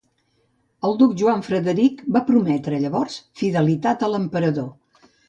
[0.87, 5.05] El duc Joan Frederic va prometre, llavors, fidelitat a l'Emperador.